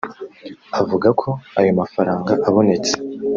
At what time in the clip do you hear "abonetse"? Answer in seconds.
2.47-2.93